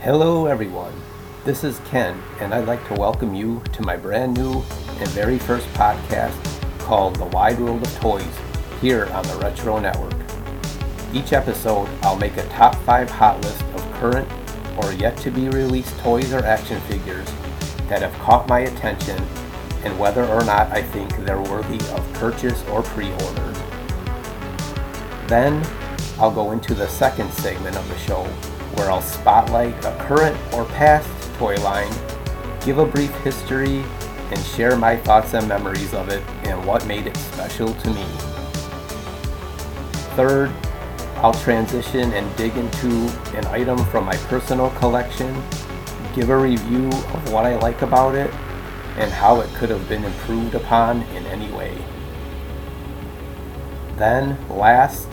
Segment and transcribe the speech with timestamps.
[0.00, 0.92] Hello, everyone.
[1.44, 4.62] This is Ken, and I'd like to welcome you to my brand new
[4.98, 6.36] and very first podcast
[6.78, 8.38] called The Wide World of Toys
[8.80, 10.14] here on the Retro Network.
[11.12, 14.28] Each episode, I'll make a top 5 hot list of current
[14.76, 17.26] or yet to be released toys or action figures
[17.88, 19.20] that have caught my attention
[19.82, 23.52] and whether or not I think they're worthy of purchase or pre order.
[25.26, 25.66] Then,
[26.18, 28.28] I'll go into the second segment of the show
[28.76, 31.08] where I'll spotlight a current or past
[31.38, 31.92] toy line,
[32.64, 33.84] give a brief history,
[34.30, 38.04] and share my thoughts and memories of it and what made it special to me.
[40.16, 40.50] Third,
[41.16, 42.88] I'll transition and dig into
[43.36, 45.34] an item from my personal collection,
[46.14, 48.32] give a review of what I like about it,
[48.98, 51.76] and how it could have been improved upon in any way.
[53.96, 55.08] Then, last,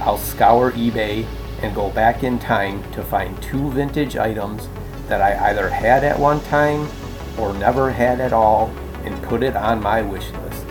[0.00, 1.26] I'll scour eBay
[1.62, 4.68] and go back in time to find two vintage items
[5.08, 6.88] that I either had at one time
[7.38, 8.68] or never had at all
[9.04, 10.62] and put it on my wish list.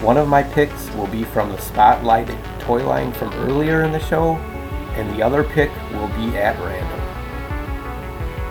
[0.00, 4.00] One of my picks will be from the spotlighted toy line from earlier in the
[4.00, 4.34] show,
[4.96, 7.00] and the other pick will be at random.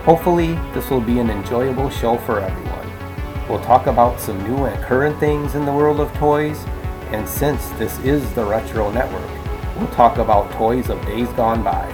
[0.03, 3.47] Hopefully, this will be an enjoyable show for everyone.
[3.47, 6.64] We'll talk about some new and current things in the world of toys,
[7.11, 9.42] and since this is the Retro Network,
[9.77, 11.89] we'll talk about toys of days gone by.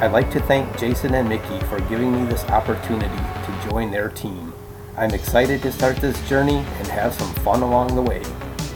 [0.00, 4.08] I'd like to thank Jason and Mickey for giving me this opportunity to join their
[4.08, 4.52] team.
[4.96, 8.22] I'm excited to start this journey and have some fun along the way.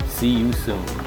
[0.08, 1.03] See you soon.